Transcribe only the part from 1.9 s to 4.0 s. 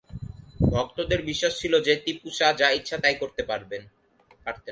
টিপু শাহ যা ইচ্ছা তাই করতে পারতেন।